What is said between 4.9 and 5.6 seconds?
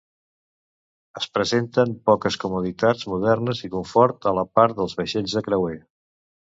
vaixells de